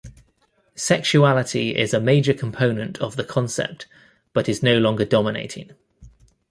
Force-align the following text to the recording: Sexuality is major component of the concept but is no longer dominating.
Sexuality 0.73 1.77
is 1.77 1.93
major 1.93 2.33
component 2.33 2.97
of 2.97 3.17
the 3.17 3.23
concept 3.23 3.85
but 4.33 4.49
is 4.49 4.63
no 4.63 4.79
longer 4.79 5.05
dominating. 5.05 5.73